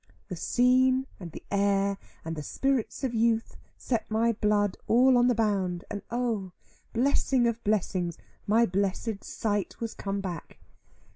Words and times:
The 0.29 0.35
scene, 0.35 1.05
and 1.19 1.31
the 1.31 1.43
air, 1.51 1.99
and 2.25 2.35
the 2.35 2.41
spirits 2.41 3.03
of 3.03 3.13
youth 3.13 3.55
set 3.77 4.09
my 4.09 4.31
blood 4.33 4.75
all 4.87 5.15
on 5.15 5.27
the 5.27 5.35
bound, 5.35 5.85
and 5.91 6.01
oh, 6.09 6.53
blessing 6.91 7.45
of 7.45 7.63
blessings, 7.63 8.17
my 8.47 8.65
blessed 8.65 9.23
sight 9.23 9.79
was 9.79 9.93
come 9.93 10.19
back. 10.19 10.57